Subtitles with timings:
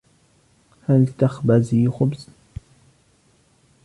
[0.85, 2.27] هل تخبزي خبز؟